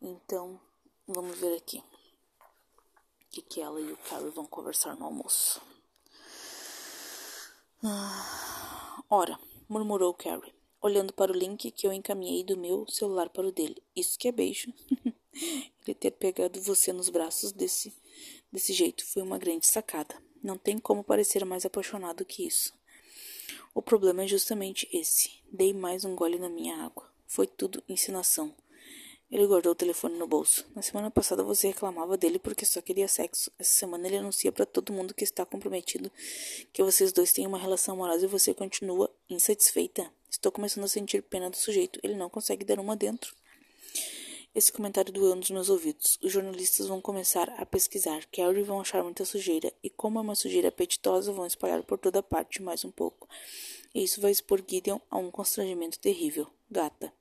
Então, 0.00 0.60
vamos 1.06 1.38
ver 1.38 1.56
aqui 1.56 1.78
o 1.78 3.30
que, 3.30 3.42
que 3.42 3.60
ela 3.60 3.80
e 3.80 3.90
o 3.90 3.96
Carrie 3.96 4.30
vão 4.30 4.46
conversar 4.46 4.96
no 4.96 5.06
almoço. 5.06 5.60
Ah, 7.82 9.02
ora, 9.08 9.38
murmurou 9.68 10.12
Carrie, 10.12 10.54
olhando 10.82 11.14
para 11.14 11.32
o 11.32 11.34
link 11.34 11.70
que 11.70 11.86
eu 11.86 11.92
encaminhei 11.94 12.44
do 12.44 12.58
meu 12.58 12.86
celular 12.88 13.30
para 13.30 13.46
o 13.46 13.52
dele. 13.52 13.82
Isso 13.96 14.18
que 14.18 14.28
é 14.28 14.32
beijo. 14.32 14.70
Ele 15.32 15.94
ter 15.94 16.10
pegado 16.12 16.60
você 16.60 16.92
nos 16.92 17.08
braços 17.08 17.52
desse, 17.52 17.92
desse 18.52 18.72
jeito 18.72 19.04
foi 19.04 19.22
uma 19.22 19.38
grande 19.38 19.66
sacada. 19.66 20.14
Não 20.42 20.56
tem 20.56 20.78
como 20.78 21.04
parecer 21.04 21.44
mais 21.44 21.64
apaixonado 21.64 22.24
que 22.24 22.46
isso. 22.46 22.72
O 23.74 23.82
problema 23.82 24.24
é 24.24 24.26
justamente 24.26 24.88
esse. 24.92 25.30
Dei 25.52 25.72
mais 25.72 26.04
um 26.04 26.14
gole 26.14 26.38
na 26.38 26.48
minha 26.48 26.76
água. 26.84 27.08
Foi 27.26 27.46
tudo 27.46 27.82
ensinação. 27.88 28.54
Ele 29.30 29.46
guardou 29.46 29.70
o 29.70 29.76
telefone 29.76 30.18
no 30.18 30.26
bolso. 30.26 30.66
Na 30.74 30.82
semana 30.82 31.08
passada 31.08 31.44
você 31.44 31.68
reclamava 31.68 32.16
dele 32.16 32.38
porque 32.38 32.64
só 32.64 32.82
queria 32.82 33.06
sexo. 33.06 33.50
Essa 33.56 33.70
semana 33.70 34.08
ele 34.08 34.16
anuncia 34.16 34.50
para 34.50 34.66
todo 34.66 34.92
mundo 34.92 35.14
que 35.14 35.22
está 35.22 35.46
comprometido, 35.46 36.10
que 36.72 36.82
vocês 36.82 37.12
dois 37.12 37.32
têm 37.32 37.46
uma 37.46 37.58
relação 37.58 37.94
amorosa 37.94 38.24
e 38.24 38.28
você 38.28 38.52
continua 38.52 39.08
insatisfeita. 39.28 40.12
Estou 40.28 40.50
começando 40.50 40.82
a 40.82 40.88
sentir 40.88 41.22
pena 41.22 41.48
do 41.48 41.56
sujeito. 41.56 42.00
Ele 42.02 42.16
não 42.16 42.28
consegue 42.28 42.64
dar 42.64 42.80
uma 42.80 42.96
dentro. 42.96 43.36
Esse 44.52 44.72
comentário 44.72 45.12
doeu 45.12 45.36
nos 45.36 45.48
meus 45.48 45.68
ouvidos. 45.68 46.18
Os 46.20 46.32
jornalistas 46.32 46.88
vão 46.88 47.00
começar 47.00 47.48
a 47.50 47.64
pesquisar. 47.64 48.26
Carrie 48.32 48.64
vão 48.64 48.80
achar 48.80 49.04
muita 49.04 49.24
sujeira. 49.24 49.72
E 49.80 49.88
como 49.88 50.18
é 50.18 50.22
uma 50.22 50.34
sujeira 50.34 50.68
apetitosa, 50.68 51.32
vão 51.32 51.46
espalhar 51.46 51.84
por 51.84 51.98
toda 51.98 52.20
parte 52.20 52.60
mais 52.60 52.84
um 52.84 52.90
pouco. 52.90 53.28
E 53.94 54.02
isso 54.02 54.20
vai 54.20 54.32
expor 54.32 54.60
Gideon 54.66 54.98
a 55.08 55.18
um 55.18 55.30
constrangimento 55.30 56.00
terrível. 56.00 56.48
Gata. 56.68 57.12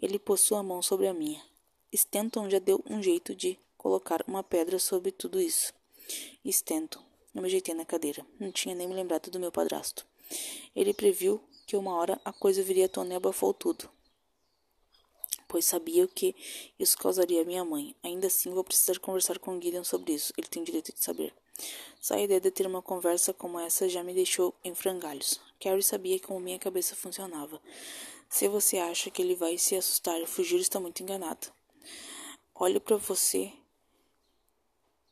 Ele 0.00 0.18
pôs 0.18 0.40
sua 0.40 0.62
mão 0.62 0.80
sobre 0.80 1.06
a 1.06 1.12
minha. 1.12 1.42
Stanton 1.92 2.48
já 2.48 2.58
deu 2.58 2.82
um 2.88 3.02
jeito 3.02 3.34
de 3.34 3.58
colocar 3.76 4.24
uma 4.26 4.42
pedra 4.42 4.78
sobre 4.78 5.12
tudo 5.12 5.38
isso. 5.38 5.74
Stanton. 6.42 7.04
Eu 7.34 7.42
me 7.42 7.48
ajeitei 7.48 7.74
na 7.74 7.84
cadeira. 7.84 8.26
Não 8.40 8.50
tinha 8.50 8.74
nem 8.74 8.88
me 8.88 8.94
lembrado 8.94 9.30
do 9.30 9.38
meu 9.38 9.52
padrasto. 9.52 10.06
Ele 10.74 10.94
previu 10.94 11.38
que 11.66 11.76
uma 11.76 11.94
hora 11.96 12.18
a 12.24 12.32
coisa 12.32 12.62
viria 12.62 12.86
à 12.86 12.88
tona 12.88 13.12
e 13.12 13.16
abafou 13.16 13.52
tudo 13.52 13.90
pois 15.56 15.64
sabia 15.64 16.06
que 16.06 16.36
isso 16.78 16.98
causaria 16.98 17.40
a 17.40 17.44
minha 17.46 17.64
mãe. 17.64 17.96
Ainda 18.02 18.26
assim, 18.26 18.50
vou 18.50 18.62
precisar 18.62 18.98
conversar 18.98 19.38
com 19.38 19.58
Gideon 19.58 19.84
sobre 19.84 20.12
isso. 20.12 20.30
Ele 20.36 20.46
tem 20.46 20.62
direito 20.62 20.92
de 20.92 21.02
saber. 21.02 21.32
Só 21.98 22.12
a 22.12 22.20
ideia 22.20 22.38
de 22.38 22.50
ter 22.50 22.66
uma 22.66 22.82
conversa 22.82 23.32
como 23.32 23.58
essa 23.58 23.88
já 23.88 24.04
me 24.04 24.12
deixou 24.12 24.54
em 24.62 24.74
frangalhos. 24.74 25.40
Carrie 25.58 25.82
sabia 25.82 26.20
como 26.20 26.40
minha 26.40 26.58
cabeça 26.58 26.94
funcionava. 26.94 27.58
Se 28.28 28.46
você 28.48 28.76
acha 28.76 29.10
que 29.10 29.22
ele 29.22 29.34
vai 29.34 29.56
se 29.56 29.74
assustar 29.74 30.20
e 30.20 30.26
fugir, 30.26 30.60
está 30.60 30.78
muito 30.78 31.02
enganado. 31.02 31.46
Olhe 32.54 32.78
para 32.78 32.98
você 32.98 33.50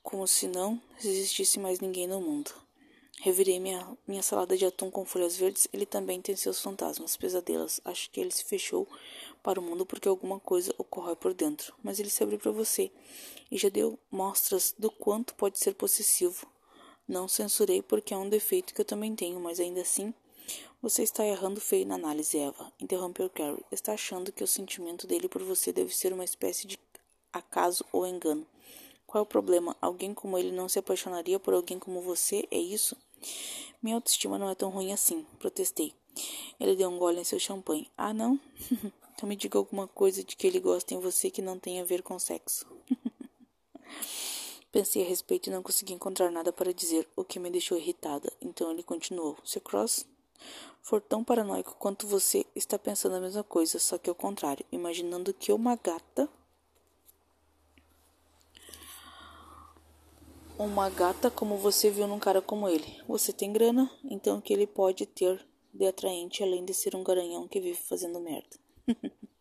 como 0.03 0.29
se 0.29 0.47
não 0.47 0.79
existisse 1.03 1.59
mais 1.59 1.81
ninguém 1.81 2.07
no 2.07 2.21
mundo. 2.21 2.53
Revirei 3.25 3.59
minha, 3.59 3.97
minha 4.07 4.23
salada 4.23 4.55
de 4.59 4.67
atum 4.67 4.91
com 4.91 5.07
folhas 5.07 5.37
verdes. 5.37 5.67
Ele 5.73 5.87
também 5.87 6.21
tem 6.21 6.37
seus 6.37 6.61
fantasmas, 6.61 7.17
pesadelos. 7.17 7.81
Acho 7.83 8.11
que 8.11 8.21
ele 8.21 8.31
se 8.31 8.45
fechou 8.45 8.87
para 9.45 9.61
o 9.61 9.63
mundo 9.63 9.85
porque 9.85 10.09
alguma 10.09 10.41
coisa 10.41 10.75
ocorre 10.79 11.15
por 11.15 11.35
dentro. 11.35 11.75
Mas 11.85 12.01
ele 12.01 12.09
se 12.09 12.23
abriu 12.23 12.39
para 12.39 12.51
você 12.51 12.91
e 13.51 13.59
já 13.59 13.69
deu 13.69 13.99
mostras 14.11 14.75
do 14.77 14.91
quanto 14.91 15.35
pode 15.35 15.59
ser 15.59 15.75
possessivo. 15.75 16.47
Não 17.07 17.29
censurei 17.29 17.83
porque 17.83 18.15
é 18.15 18.17
um 18.17 18.29
defeito 18.29 18.73
que 18.73 18.81
eu 18.81 18.85
também 18.87 19.15
tenho, 19.15 19.39
mas 19.39 19.61
ainda 19.61 19.83
assim 19.83 20.15
você 20.81 21.03
está 21.03 21.25
errando 21.25 21.61
feio 21.61 21.87
na 21.87 21.95
análise, 21.95 22.39
Eva. 22.39 22.73
Interrompeu 22.81 23.29
Carrie. 23.29 23.65
Está 23.71 23.93
achando 23.93 24.33
que 24.33 24.43
o 24.43 24.47
sentimento 24.47 25.07
dele 25.07 25.29
por 25.29 25.43
você 25.43 25.73
deve 25.73 25.95
ser 25.95 26.13
uma 26.13 26.25
espécie 26.25 26.67
de 26.67 26.79
acaso 27.31 27.85
ou 27.93 28.07
engano. 28.07 28.47
Qual 29.07 29.21
é 29.21 29.23
o 29.23 29.27
problema? 29.27 29.77
Alguém 29.81 30.15
como 30.15 30.39
ele 30.39 30.53
não 30.53 30.69
se 30.69 30.79
apaixonaria 30.79 31.39
por 31.39 31.53
alguém 31.53 31.79
como 31.79 32.01
você? 32.01 32.49
É 32.51 32.59
isso? 32.59 32.97
Minha 33.83 33.97
autoestima 33.97 34.39
não 34.39 34.49
é 34.49 34.55
tão 34.55 34.71
ruim 34.71 34.93
assim, 34.93 35.27
protestei. 35.39 35.95
Ele 36.59 36.75
deu 36.77 36.89
um 36.89 36.99
gole 36.99 37.21
em 37.21 37.25
seu 37.25 37.39
champanhe. 37.39 37.91
Ah, 37.97 38.15
não? 38.15 38.41
Então 39.15 39.29
me 39.29 39.37
diga 39.37 39.59
alguma 39.59 39.87
coisa 39.87 40.25
de 40.25 40.35
que 40.35 40.47
ele 40.47 40.59
gosta 40.59 40.93
em 40.93 40.99
você 40.99 41.31
que 41.31 41.41
não 41.41 41.59
tenha 41.59 41.83
a 41.83 41.87
ver 41.87 42.03
com 42.03 42.19
sexo. 42.19 42.67
Pensei 44.73 45.05
a 45.05 45.09
respeito 45.09 45.49
e 45.49 45.53
não 45.53 45.63
consegui 45.63 45.93
encontrar 45.93 46.33
nada 46.33 46.53
para 46.53 46.75
dizer, 46.75 47.09
o 47.15 47.23
que 47.23 47.39
me 47.39 47.49
deixou 47.49 47.79
irritada. 47.79 48.33
Então 48.43 48.73
ele 48.73 48.83
continuou: 48.83 49.39
Se 49.45 49.61
Cross 49.61 50.05
for 50.83 51.01
tão 51.01 51.23
paranoico 51.23 51.77
quanto 51.79 52.09
você, 52.09 52.45
está 52.57 52.77
pensando 52.77 53.15
a 53.15 53.21
mesma 53.21 53.45
coisa, 53.45 53.79
só 53.79 53.97
que 53.97 54.11
ao 54.11 54.17
contrário, 54.17 54.67
imaginando 54.73 55.33
que 55.33 55.53
uma 55.53 55.77
gata. 55.77 56.29
Uma 60.59 60.91
gata 60.91 61.31
como 61.31 61.57
você 61.57 61.89
viu 61.89 62.09
num 62.09 62.19
cara 62.19 62.43
como 62.43 62.69
ele. 62.69 63.01
Você 63.07 63.33
tem 63.33 63.53
grana, 63.53 63.89
então 64.05 64.39
o 64.39 64.43
que 64.43 64.53
ele 64.53 64.67
pode 64.67 65.07
ter 65.07 65.45
de 65.73 65.87
atraente 65.87 66.43
além 66.43 66.65
de 66.65 66.75
ser 66.75 66.97
um 66.97 67.05
garanhão 67.05 67.47
que 67.47 67.61
vive 67.61 67.79
fazendo 67.79 68.21
merda. 68.21 68.64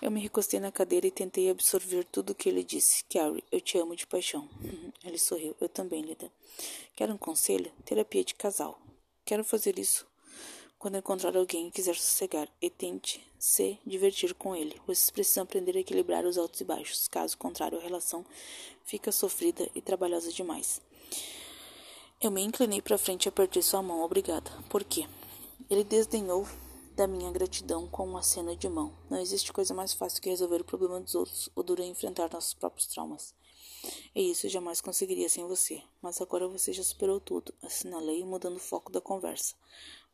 Eu 0.00 0.10
me 0.10 0.20
recostei 0.20 0.60
na 0.60 0.70
cadeira 0.70 1.06
e 1.06 1.10
tentei 1.10 1.50
absorver 1.50 2.04
tudo 2.04 2.30
o 2.30 2.34
que 2.34 2.48
ele 2.48 2.62
disse. 2.62 3.02
Carrie, 3.04 3.42
eu 3.50 3.60
te 3.60 3.78
amo 3.78 3.96
de 3.96 4.06
paixão. 4.06 4.48
Ele 5.02 5.18
sorriu. 5.18 5.56
Eu 5.58 5.68
também, 5.68 6.02
Lida. 6.02 6.30
Quer 6.94 7.10
um 7.10 7.16
conselho? 7.16 7.72
Terapia 7.84 8.22
de 8.22 8.34
casal. 8.34 8.78
Quero 9.24 9.42
fazer 9.42 9.78
isso 9.78 10.06
quando 10.78 10.98
encontrar 10.98 11.34
alguém 11.36 11.68
e 11.68 11.70
quiser 11.70 11.96
sossegar. 11.96 12.46
E 12.60 12.68
tente 12.68 13.26
se 13.38 13.78
divertir 13.86 14.34
com 14.34 14.54
ele. 14.54 14.78
Vocês 14.86 15.10
precisam 15.10 15.44
aprender 15.44 15.76
a 15.76 15.80
equilibrar 15.80 16.26
os 16.26 16.36
altos 16.36 16.60
e 16.60 16.64
baixos. 16.64 17.08
Caso 17.08 17.36
contrário, 17.38 17.78
a 17.78 17.82
relação 17.82 18.24
fica 18.84 19.10
sofrida 19.10 19.68
e 19.74 19.80
trabalhosa 19.80 20.30
demais. 20.30 20.80
Eu 22.20 22.30
me 22.30 22.42
inclinei 22.42 22.82
para 22.82 22.98
frente 22.98 23.24
e 23.24 23.28
apertei 23.30 23.62
sua 23.62 23.82
mão. 23.82 24.02
Obrigada. 24.02 24.50
Por 24.68 24.84
quê? 24.84 25.06
Ele 25.70 25.82
desdenhou 25.82 26.46
da 26.96 27.06
minha 27.06 27.30
gratidão 27.30 27.86
com 27.86 28.06
uma 28.06 28.22
cena 28.22 28.56
de 28.56 28.66
mão. 28.70 28.96
Não 29.10 29.20
existe 29.20 29.52
coisa 29.52 29.74
mais 29.74 29.92
fácil 29.92 30.22
que 30.22 30.30
resolver 30.30 30.62
o 30.62 30.64
problema 30.64 30.98
dos 30.98 31.14
outros 31.14 31.50
ou 31.54 31.62
dura 31.62 31.84
enfrentar 31.84 32.32
nossos 32.32 32.54
próprios 32.54 32.86
traumas. 32.86 33.34
E 34.14 34.30
isso 34.30 34.46
eu 34.46 34.50
jamais 34.50 34.80
conseguiria 34.80 35.28
sem 35.28 35.46
você. 35.46 35.82
Mas 36.00 36.22
agora 36.22 36.48
você 36.48 36.72
já 36.72 36.82
superou 36.82 37.20
tudo, 37.20 37.52
assinalei, 37.62 38.24
mudando 38.24 38.56
o 38.56 38.60
foco 38.60 38.90
da 38.90 38.98
conversa. 38.98 39.54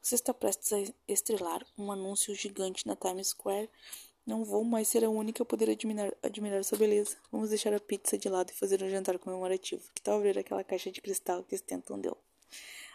Você 0.03 0.17
está 0.17 0.35
prestes 0.35 0.73
a 0.73 0.93
estrelar 1.07 1.65
um 1.79 1.93
anúncio 1.93 2.35
gigante 2.35 2.85
na 2.85 2.97
Times 2.97 3.29
Square. 3.29 3.71
Não 4.27 4.45
vou 4.45 4.65
mais 4.65 4.89
ser 4.89 5.05
a 5.05 5.09
única 5.09 5.45
a 5.45 5.47
poder 5.47 5.71
admirar, 5.71 6.13
admirar 6.21 6.65
sua 6.65 6.79
beleza. 6.79 7.17
Vamos 7.31 7.51
deixar 7.51 7.73
a 7.73 7.79
pizza 7.79 8.19
de 8.19 8.29
lado 8.29 8.51
e 8.51 8.55
fazer 8.55 8.83
um 8.83 8.91
jantar 8.91 9.21
comemorativo. 9.21 9.89
Que 9.95 10.03
tal 10.03 10.21
ver 10.21 10.37
aquela 10.37 10.65
caixa 10.65 10.91
de 10.91 11.01
cristal 11.01 11.45
que 11.45 11.55
Stanton 11.55 12.01
deu? 12.01 12.19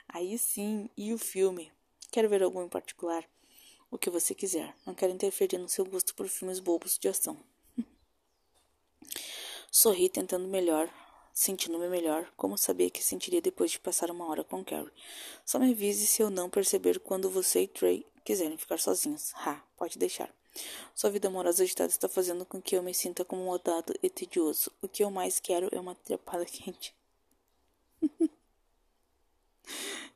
Aí 0.09 0.37
sim, 0.37 0.89
e 0.97 1.13
o 1.13 1.17
filme? 1.17 1.71
Quer 2.11 2.27
ver 2.27 2.43
algum 2.43 2.63
em 2.63 2.69
particular? 2.69 3.25
O 3.89 3.97
que 3.97 4.09
você 4.09 4.33
quiser. 4.35 4.75
Não 4.85 4.93
quero 4.93 5.13
interferir 5.13 5.57
no 5.57 5.69
seu 5.69 5.85
gosto 5.85 6.13
por 6.15 6.27
filmes 6.27 6.59
bobos 6.59 6.97
de 6.97 7.07
ação. 7.07 7.37
Sorri, 9.71 10.09
tentando 10.09 10.47
melhor, 10.47 10.89
sentindo-me 11.33 11.87
melhor, 11.87 12.31
como 12.35 12.57
sabia 12.57 12.89
que 12.89 13.03
sentiria 13.03 13.41
depois 13.41 13.71
de 13.71 13.79
passar 13.79 14.09
uma 14.09 14.27
hora 14.27 14.43
com 14.43 14.63
Carrie. 14.63 14.91
Só 15.45 15.59
me 15.59 15.71
avise 15.71 16.07
se 16.07 16.21
eu 16.21 16.29
não 16.29 16.49
perceber 16.49 16.99
quando 16.99 17.29
você 17.29 17.61
e 17.61 17.67
Trey 17.67 18.05
quiserem 18.23 18.57
ficar 18.57 18.79
sozinhos. 18.79 19.33
Ha, 19.35 19.61
pode 19.77 19.97
deixar. 19.97 20.33
Sua 20.95 21.09
vida 21.09 21.27
amorosa 21.27 21.63
agitada 21.63 21.89
está 21.89 22.09
fazendo 22.09 22.45
com 22.45 22.61
que 22.61 22.75
eu 22.75 22.83
me 22.83 22.93
sinta 22.93 23.21
acomodado 23.21 23.93
e 24.01 24.09
tedioso. 24.09 24.71
O 24.81 24.87
que 24.87 25.03
eu 25.03 25.11
mais 25.11 25.39
quero 25.39 25.69
é 25.71 25.79
uma 25.79 25.95
trepada 25.95 26.43
quente. 26.49 26.95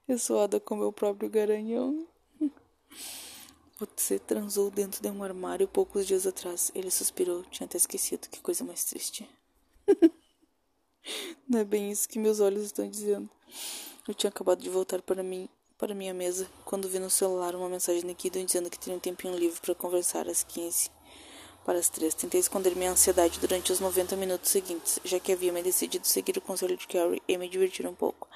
Ressoada 0.08 0.60
com 0.60 0.76
meu 0.76 0.92
próprio 0.92 1.30
garanhão. 1.30 2.08
Você 3.82 4.20
transou 4.20 4.70
dentro 4.70 5.02
de 5.02 5.10
um 5.10 5.24
armário 5.24 5.68
poucos 5.68 6.06
dias 6.06 6.28
atrás. 6.28 6.72
Ele 6.76 6.92
suspirou. 6.92 7.44
Tinha 7.46 7.66
até 7.66 7.78
esquecido. 7.78 8.30
Que 8.30 8.40
coisa 8.40 8.64
mais 8.64 8.84
triste. 8.84 9.28
Não 11.50 11.60
é 11.60 11.64
bem 11.64 11.90
isso 11.90 12.08
que 12.08 12.20
meus 12.20 12.40
olhos 12.40 12.64
estão 12.64 12.88
dizendo. 12.88 13.28
Eu 14.08 14.14
tinha 14.14 14.30
acabado 14.30 14.62
de 14.62 14.70
voltar 14.70 15.02
para 15.02 15.24
mim, 15.24 15.50
para 15.80 15.96
minha 15.96 16.14
mesa, 16.14 16.48
quando 16.64 16.88
vi 16.88 17.00
no 17.00 17.10
celular 17.10 17.56
uma 17.56 17.68
mensagem 17.68 18.06
de 18.06 18.16
Gideon 18.22 18.46
dizendo 18.46 18.70
que 18.70 18.78
teria 18.78 18.96
um 18.96 19.00
tempinho 19.00 19.36
livre 19.36 19.60
para 19.60 19.74
conversar 19.74 20.28
às 20.30 20.44
15 20.44 20.92
para 21.66 21.80
as 21.80 21.90
três. 21.90 22.14
Tentei 22.14 22.40
esconder 22.40 22.76
minha 22.76 22.92
ansiedade 22.92 23.40
durante 23.40 23.72
os 23.72 23.80
90 23.80 24.16
minutos 24.16 24.52
seguintes, 24.52 25.00
já 25.04 25.20
que 25.20 25.32
havia 25.32 25.52
me 25.52 25.64
decidido 25.64 26.08
seguir 26.08 26.38
o 26.38 26.42
conselho 26.42 26.78
de 26.78 26.88
Carrie 26.88 27.22
e 27.28 27.38
me 27.38 27.50
divertir 27.50 27.88
um 27.88 27.96
pouco. 27.96 28.28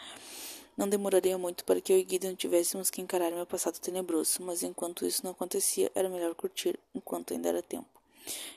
Não 0.77 0.89
demoraria 0.89 1.37
muito 1.37 1.63
para 1.63 1.79
que 1.79 1.93
eu 1.93 1.97
e 1.97 2.07
Gideon 2.07 2.35
tivéssemos 2.35 2.89
que 2.89 3.01
encarar 3.01 3.31
meu 3.31 3.45
passado 3.45 3.79
tenebroso, 3.79 4.41
mas 4.41 4.61
enquanto 4.61 5.05
isso 5.05 5.23
não 5.23 5.31
acontecia, 5.31 5.89
era 5.95 6.09
melhor 6.09 6.35
curtir 6.35 6.77
enquanto 6.93 7.33
ainda 7.33 7.47
era 7.47 7.61
tempo. 7.61 7.87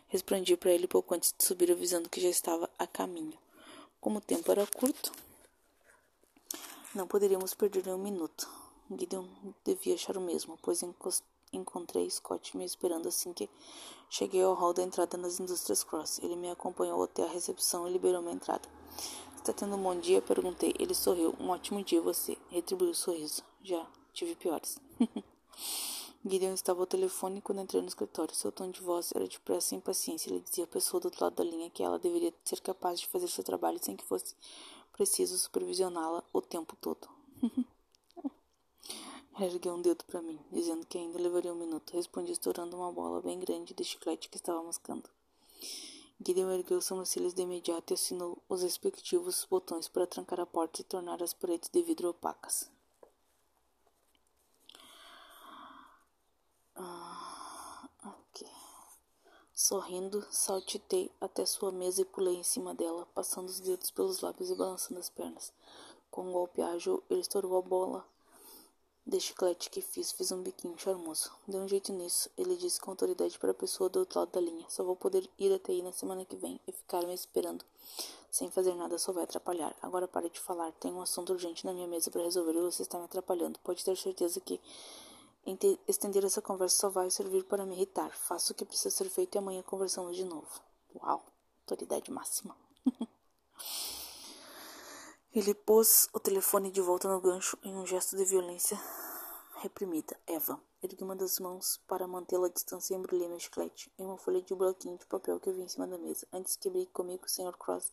Respondi 0.09 0.57
para 0.57 0.73
ele 0.73 0.89
pouco 0.89 1.15
antes 1.15 1.33
de 1.37 1.45
subir, 1.45 1.71
avisando 1.71 2.09
que 2.09 2.21
já 2.21 2.29
estava 2.29 2.69
a 2.79 2.87
caminho. 2.87 3.39
Como 4.01 4.19
o 4.19 4.21
tempo 4.21 4.51
era 4.51 4.67
curto, 4.67 5.13
não 6.95 7.07
poderíamos 7.07 7.55
perder 7.55 7.87
um 7.89 7.99
minuto. 7.99 8.49
Gideon 8.91 9.27
devia 9.65 9.95
achar 9.95 10.17
o 10.17 10.21
mesmo, 10.21 10.59
pois 10.63 10.83
encontrei 11.53 12.11
Scott 12.11 12.57
me 12.57 12.65
esperando 12.65 13.07
assim 13.07 13.33
que 13.33 13.49
cheguei 14.11 14.43
ao 14.43 14.55
hall 14.55 14.73
da 14.73 14.83
entrada 14.83 15.17
nas 15.17 15.39
Indústrias 15.39 15.85
Cross. 15.85 16.19
Ele 16.21 16.35
me 16.35 16.51
acompanhou 16.51 17.03
até 17.05 17.23
a 17.23 17.29
recepção 17.29 17.87
e 17.87 17.93
liberou 17.93 18.23
minha 18.23 18.35
entrada. 18.35 18.69
Está 19.38 19.52
tendo 19.52 19.76
um 19.76 19.83
bom 19.83 19.99
dia? 19.99 20.21
Perguntei. 20.21 20.75
Ele 20.78 20.95
sorriu. 20.95 21.35
Um 21.40 21.49
ótimo 21.49 21.83
dia 21.83 22.02
você. 22.02 22.37
Retribuiu 22.50 22.90
o 22.90 22.95
sorriso. 22.95 23.42
Já 23.62 23.87
tive 24.12 24.35
piores. 24.35 24.78
Gideon 26.26 26.52
estava 26.52 26.80
ao 26.80 26.87
telefone 26.87 27.40
quando 27.40 27.62
entrei 27.62 27.80
no 27.80 27.88
escritório. 27.88 28.35
Seu 28.35 28.52
tom 28.52 28.71
de 28.71 28.83
voz 28.83 29.11
era 29.14 29.26
de 29.26 29.40
pressa 29.40 29.75
e 29.75 29.78
impaciência. 29.78 30.28
Ele 30.28 30.40
dizia 30.40 30.64
à 30.64 30.66
pessoa 30.66 31.00
do 31.00 31.07
outro 31.07 31.25
lado 31.25 31.37
da 31.37 31.45
linha 31.45 31.71
que 31.71 31.83
ela 31.83 31.99
deveria 31.99 32.35
ser 32.45 32.61
capaz 32.61 33.00
de 33.00 33.07
fazer 33.07 33.28
seu 33.28 33.42
trabalho 33.42 33.78
sem 33.80 33.97
que 33.97 34.04
fosse 34.04 34.35
preciso 34.92 35.38
supervisioná-la 35.38 36.23
o 36.33 36.42
tempo 36.42 36.76
todo. 36.76 37.09
Ergueu 39.40 39.75
um 39.75 39.80
dedo 39.80 40.04
para 40.04 40.21
mim, 40.21 40.38
dizendo 40.50 40.85
que 40.85 40.99
ainda 40.99 41.16
levaria 41.18 41.52
um 41.52 41.57
minuto. 41.57 41.95
Respondi 41.95 42.33
estourando 42.33 42.76
uma 42.76 42.92
bola 42.92 43.23
bem 43.23 43.38
grande 43.38 43.73
de 43.73 43.85
chiclete 43.85 44.28
que 44.28 44.37
estava 44.37 44.61
mascando. 44.64 45.09
Gideon 46.21 46.51
ergueu 46.51 46.81
sobrancelhas 46.81 47.33
de 47.33 47.43
imediato 47.43 47.93
e 47.93 47.95
assinou 47.95 48.43
os 48.49 48.63
respectivos 48.63 49.47
botões 49.49 49.87
para 49.87 50.07
trancar 50.07 50.41
a 50.41 50.47
porta 50.47 50.81
e 50.81 50.85
tornar 50.85 51.23
as 51.23 51.33
paredes 51.33 51.71
de 51.71 51.81
vidro 51.81 52.09
opacas. 52.09 52.69
Ah, 56.75 57.89
okay. 58.05 58.51
Sorrindo, 59.55 60.27
saltitei 60.31 61.11
até 61.21 61.47
sua 61.47 61.71
mesa 61.71 62.03
e 62.03 62.05
pulei 62.05 62.37
em 62.37 62.43
cima 62.43 62.75
dela, 62.75 63.07
passando 63.15 63.49
os 63.49 63.61
dedos 63.61 63.91
pelos 63.93 64.21
lábios 64.21 64.51
e 64.51 64.55
balançando 64.57 64.99
as 64.99 65.09
pernas. 65.09 65.53
Com 66.11 66.29
um 66.29 66.33
golpe 66.33 66.61
ágil, 66.61 67.03
ele 67.09 67.21
estourou 67.21 67.57
a 67.57 67.63
bola 67.63 68.05
de 69.09 69.19
chiclete 69.19 69.71
que 69.71 69.81
fiz, 69.81 70.12
fiz 70.12 70.31
um 70.31 70.43
biquinho 70.43 70.79
charmoso. 70.79 71.31
Deu 71.47 71.62
um 71.62 71.67
jeito 71.67 71.91
nisso. 71.95 72.29
Ele 72.37 72.55
disse 72.57 72.79
com 72.79 72.91
autoridade 72.91 73.38
para 73.38 73.53
a 73.53 73.55
pessoa 73.55 73.88
do 73.88 74.00
outro 74.00 74.19
lado 74.19 74.31
da 74.33 74.41
linha. 74.41 74.67
Só 74.69 74.85
vou 74.85 74.95
poder 74.95 75.29
ir 75.38 75.50
até 75.50 75.73
aí 75.73 75.81
na 75.81 75.93
semana 75.93 76.27
que 76.27 76.37
vem 76.37 76.61
e 76.67 76.73
ficar 76.73 77.03
me 77.07 77.15
esperando. 77.15 77.65
Sem 78.31 78.50
fazer 78.50 78.75
nada 78.75 78.99
só 78.99 79.11
vai 79.11 79.25
atrapalhar. 79.25 79.75
Agora 79.81 80.07
pare 80.07 80.29
de 80.29 80.38
falar. 80.38 80.73
Tem 80.73 80.93
um 80.93 81.00
assunto 81.00 81.33
urgente 81.33 81.65
na 81.65 81.73
minha 81.73 81.88
mesa 81.88 82.11
para 82.11 82.23
resolver 82.23 82.53
e 82.53 82.61
você 82.61 82.83
está 82.83 82.99
me 82.99 83.07
atrapalhando. 83.07 83.59
Pode 83.61 83.83
ter 83.83 83.97
certeza 83.97 84.41
que 84.41 84.61
estender 85.87 86.23
essa 86.23 86.43
conversa 86.43 86.77
só 86.77 86.91
vai 86.91 87.11
servir 87.11 87.45
para 87.45 87.65
me 87.65 87.77
irritar. 87.77 88.11
Faça 88.15 88.53
o 88.53 88.55
que 88.55 88.67
precisa 88.67 88.91
ser 88.95 89.09
feito 89.09 89.37
e 89.37 89.38
amanhã 89.38 89.62
conversamos 89.62 90.15
de 90.15 90.25
novo. 90.25 90.61
Uau, 90.95 91.25
autoridade 91.62 92.11
máxima. 92.11 92.55
Ele 95.35 95.55
pôs 95.55 96.09
o 96.12 96.19
telefone 96.19 96.71
de 96.71 96.81
volta 96.81 97.09
no 97.09 97.21
gancho 97.21 97.57
em 97.62 97.75
um 97.77 97.87
gesto 97.87 98.17
de 98.17 98.25
violência 98.25 98.78
reprimida. 99.58 100.16
Eva. 100.26 100.60
Ergui 100.82 101.02
uma 101.02 101.16
das 101.16 101.40
mãos 101.40 101.80
para 101.88 102.06
mantê-la 102.06 102.47
à 102.47 102.50
distância 102.50 102.94
e 102.94 102.97
embrulhei 102.97 103.26
meu 103.26 103.40
chiclete 103.40 103.90
em 103.99 104.04
uma 104.04 104.16
folha 104.16 104.40
de 104.40 104.54
bloquinho 104.54 104.97
de 104.97 105.04
papel 105.06 105.40
que 105.40 105.50
vi 105.50 105.62
em 105.62 105.68
cima 105.68 105.86
da 105.88 105.99
mesa. 105.99 106.26
Antes 106.32 106.54
que 106.54 106.71
brigue 106.71 106.90
comigo, 106.92 107.28
Sr. 107.28 107.56
Cross, 107.58 107.92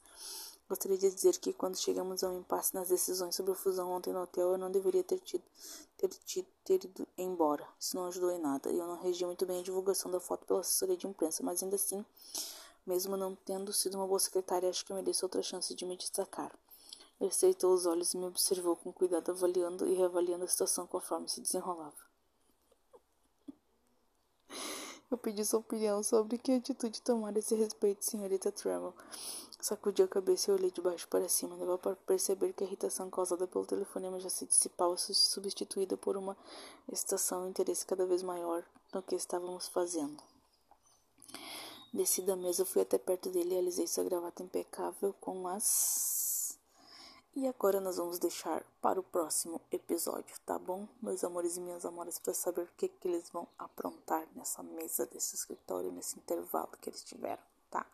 gostaria 0.70 0.98
de 0.98 1.10
dizer 1.10 1.38
que 1.40 1.52
quando 1.52 1.78
chegamos 1.78 2.24
a 2.24 2.30
um 2.30 2.40
impasse 2.40 2.76
nas 2.76 2.90
decisões 2.90 3.36
sobre 3.36 3.54
a 3.54 3.56
fusão 3.56 3.92
ontem 3.92 4.14
no 4.14 4.22
hotel, 4.22 4.52
eu 4.52 4.58
não 4.58 4.70
deveria 4.70 5.04
ter 5.04 5.20
tido, 5.20 5.44
ter, 5.98 6.10
tido, 6.10 6.48
ter 6.64 6.86
ido 6.86 7.08
embora. 7.18 7.68
Isso 7.80 7.96
não 7.96 8.06
ajudou 8.06 8.32
em 8.32 8.40
nada. 8.40 8.72
E 8.72 8.78
eu 8.78 8.86
não 8.86 9.02
regi 9.02 9.26
muito 9.26 9.46
bem 9.48 9.60
a 9.60 9.64
divulgação 9.64 10.12
da 10.12 10.20
foto 10.20 10.46
pela 10.46 10.60
assessoria 10.60 10.96
de 10.96 11.08
imprensa, 11.08 11.42
mas 11.42 11.64
ainda 11.64 11.76
assim, 11.76 12.06
mesmo 12.86 13.18
não 13.18 13.36
tendo 13.36 13.74
sido 13.74 13.96
uma 13.96 14.06
boa 14.06 14.20
secretária, 14.20 14.70
acho 14.70 14.86
que 14.86 14.94
mereço 14.94 15.26
outra 15.26 15.42
chance 15.42 15.74
de 15.74 15.86
me 15.86 15.98
destacar. 15.98 16.52
Ele 17.20 17.30
aceitou 17.30 17.74
os 17.74 17.86
olhos 17.86 18.14
e 18.14 18.18
me 18.18 18.26
observou 18.26 18.76
com 18.76 18.92
cuidado, 18.92 19.32
avaliando 19.32 19.88
e 19.88 19.94
reavaliando 19.94 20.44
a 20.44 20.48
situação 20.48 20.86
conforme 20.86 21.30
se 21.30 21.42
desenrolava. 21.42 21.96
Eu 25.10 25.20
pedi 25.20 25.46
sua 25.46 25.60
opinião 25.60 26.02
sobre 26.02 26.38
que 26.38 26.52
atitude 26.52 27.02
tomar 27.02 27.38
esse 27.38 27.56
respeito, 27.56 28.04
senhorita 28.04 28.52
Tremel. 28.52 28.94
Sacudi 29.62 30.04
a 30.04 30.08
cabeça 30.08 30.52
e 30.52 30.54
olhei 30.54 30.70
de 30.70 30.82
baixo 30.82 31.08
para 31.08 31.30
cima. 31.30 31.56
Dava 31.58 31.78
para 31.78 31.96
perceber 31.96 32.54
que 32.54 32.64
a 32.64 32.68
irritação 32.68 33.10
causada 33.10 33.48
pelo 33.48 33.66
telefonema 33.66 34.20
já 34.20 34.30
se 34.30 34.46
dissipava, 34.46 34.98
substituída 34.98 35.96
por 35.96 36.18
uma 36.18 36.36
excitação 36.92 37.46
e 37.46 37.50
interesse 37.50 37.86
cada 37.86 38.06
vez 38.06 38.22
maior 38.22 38.64
no 38.94 39.02
que 39.02 39.16
estávamos 39.16 39.68
fazendo. 39.68 40.22
Desci 41.94 42.22
da 42.22 42.36
mesa, 42.36 42.66
fui 42.66 42.82
até 42.82 42.98
perto 42.98 43.30
dele 43.30 43.56
e 43.56 43.58
alisei 43.58 43.88
sua 43.88 44.04
gravata 44.04 44.44
impecável 44.44 45.14
com 45.22 45.48
as 45.48 46.35
e 47.36 47.48
agora 47.48 47.82
nós 47.82 47.98
vamos 47.98 48.18
deixar 48.18 48.64
para 48.82 49.00
o 49.00 49.04
próximo 49.04 49.60
episódio, 49.70 50.36
tá 50.46 50.58
bom? 50.58 50.88
Meus 51.02 51.22
amores 51.22 51.58
e 51.58 51.60
minhas 51.60 51.86
amoras, 51.86 52.18
para 52.18 52.34
saber 52.34 52.62
o 52.62 52.70
que, 52.78 52.88
que 52.88 53.08
eles 53.10 53.30
vão 53.30 53.46
aprontar 53.60 54.26
nessa 54.34 54.64
mesa 54.64 55.06
desse 55.08 55.36
escritório, 55.36 55.92
nesse 55.92 56.18
intervalo 56.18 56.72
que 56.80 56.90
eles 56.90 57.04
tiveram, 57.04 57.44
tá? 57.70 57.86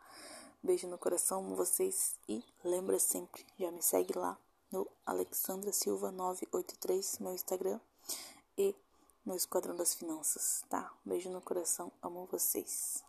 Beijo 0.62 0.88
no 0.88 0.98
coração, 0.98 1.40
amo 1.40 1.56
vocês 1.56 2.16
e 2.30 2.44
lembra 2.64 3.00
sempre, 3.00 3.44
já 3.58 3.72
me 3.72 3.82
segue 3.82 4.16
lá 4.16 4.38
no 4.72 4.88
Alexandra 5.06 5.74
Silva 5.74 6.12
983, 6.12 7.18
meu 7.18 7.34
Instagram 7.34 7.80
e 8.56 8.76
no 9.26 9.36
Esquadrão 9.36 9.76
das 9.76 9.96
Finanças, 9.96 10.64
tá? 10.70 10.94
Beijo 11.04 11.32
no 11.32 11.42
coração, 11.42 11.92
amo 12.04 12.28
vocês. 12.32 13.04